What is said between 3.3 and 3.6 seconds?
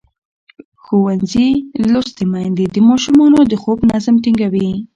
د